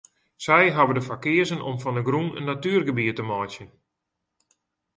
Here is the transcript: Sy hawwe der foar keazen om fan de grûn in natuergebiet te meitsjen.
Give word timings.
Sy 0.43 0.59
hawwe 0.75 0.93
der 0.95 1.05
foar 1.07 1.21
keazen 1.23 1.63
om 1.69 1.77
fan 1.83 1.95
de 1.97 2.03
grûn 2.07 2.35
in 2.39 2.45
natuergebiet 2.51 3.15
te 3.17 3.23
meitsjen. 3.29 3.69